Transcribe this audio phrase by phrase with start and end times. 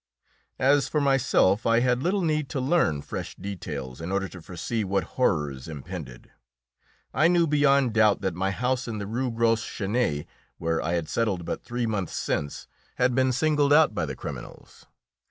[0.57, 4.83] As for myself, I had little need to learn fresh details in order to foresee
[4.83, 6.31] what horrors impended.
[7.13, 10.25] I knew beyond doubt that my house in the Rue Gros Chenet,
[10.57, 14.87] where I had settled but three months since, had been singled out by the criminals.